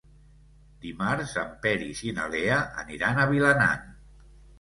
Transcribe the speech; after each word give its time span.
Dimarts 0.85 1.33
en 1.41 1.51
Peris 1.65 2.01
i 2.11 2.13
na 2.19 2.25
Lea 2.37 2.57
aniran 2.85 3.21
a 3.21 3.27
Vilanant. 3.33 3.85